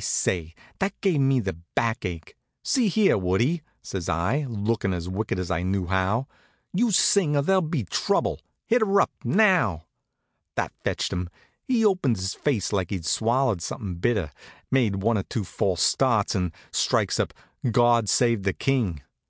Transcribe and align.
Say, 0.00 0.52
that 0.80 1.00
gave 1.00 1.20
me 1.20 1.38
the 1.38 1.52
backache. 1.76 2.34
"See 2.64 2.88
here, 2.88 3.16
Woodie," 3.16 3.62
says 3.82 4.08
I, 4.08 4.46
lookin' 4.48 4.92
as 4.92 5.08
wicked 5.08 5.38
as 5.38 5.48
I 5.48 5.62
knew 5.62 5.86
how, 5.86 6.26
"you 6.72 6.90
sing 6.90 7.36
or 7.36 7.42
there'll 7.42 7.60
be 7.62 7.84
trouble! 7.84 8.40
Hit 8.66 8.82
'er 8.82 9.00
up, 9.00 9.12
now!" 9.22 9.86
That 10.56 10.72
fetched 10.82 11.12
him. 11.12 11.30
He 11.68 11.84
opened 11.84 12.16
his 12.16 12.34
face 12.34 12.72
like 12.72 12.90
he'd 12.90 13.06
swallowed 13.06 13.62
something 13.62 13.94
bitter, 13.94 14.32
made 14.72 14.96
one 15.04 15.16
or 15.16 15.22
two 15.22 15.44
false 15.44 15.84
starts, 15.84 16.34
and 16.34 16.50
strikes 16.72 17.20
up 17.20 17.32
"God 17.70 18.08
save 18.08 18.42
the 18.42 18.54
King." 18.54 19.02